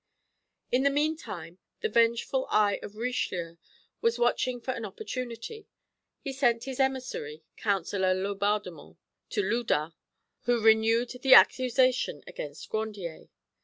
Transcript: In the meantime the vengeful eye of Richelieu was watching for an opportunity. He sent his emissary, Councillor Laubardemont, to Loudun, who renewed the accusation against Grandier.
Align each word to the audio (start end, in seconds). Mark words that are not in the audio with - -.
In 0.71 0.81
the 0.81 0.89
meantime 0.89 1.59
the 1.81 1.87
vengeful 1.87 2.47
eye 2.49 2.79
of 2.81 2.95
Richelieu 2.95 3.57
was 4.01 4.17
watching 4.17 4.59
for 4.59 4.71
an 4.71 4.83
opportunity. 4.83 5.67
He 6.19 6.33
sent 6.33 6.63
his 6.63 6.79
emissary, 6.79 7.43
Councillor 7.55 8.15
Laubardemont, 8.15 8.97
to 9.29 9.43
Loudun, 9.43 9.93
who 10.45 10.59
renewed 10.59 11.11
the 11.21 11.35
accusation 11.35 12.23
against 12.25 12.67
Grandier. 12.69 13.27